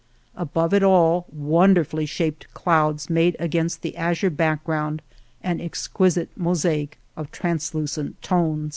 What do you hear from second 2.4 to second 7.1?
clouds made against the azure back ground an exquisite mosaic